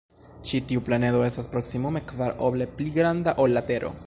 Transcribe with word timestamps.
Ĉi 0.51 0.61
tiu 0.71 0.81
planedo 0.87 1.21
estas 1.27 1.51
proksimume 1.53 2.03
kvar 2.15 2.35
oble 2.49 2.71
pli 2.81 2.93
granda 3.01 3.39
ol 3.47 3.59
la 3.61 3.69
Tero. 3.71 3.99